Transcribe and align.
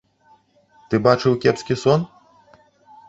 Ты 0.93 0.99
бачыў 1.07 1.37
кепскі 1.43 1.73
сон? 1.83 1.99